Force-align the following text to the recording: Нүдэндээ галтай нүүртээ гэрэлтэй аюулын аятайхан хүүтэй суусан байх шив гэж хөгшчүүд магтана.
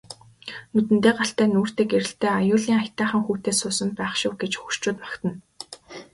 Нүдэндээ 0.73 1.13
галтай 1.19 1.47
нүүртээ 1.51 1.85
гэрэлтэй 1.91 2.31
аюулын 2.39 2.77
аятайхан 2.79 3.23
хүүтэй 3.25 3.53
суусан 3.59 3.89
байх 3.97 4.13
шив 4.19 4.33
гэж 4.41 4.51
хөгшчүүд 4.57 4.97
магтана. 5.03 5.37